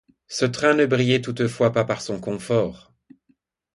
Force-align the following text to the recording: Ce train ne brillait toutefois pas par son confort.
Ce 0.27 0.45
train 0.45 0.73
ne 0.73 0.87
brillait 0.87 1.21
toutefois 1.21 1.71
pas 1.71 1.85
par 1.85 2.01
son 2.01 2.19
confort. 2.19 2.91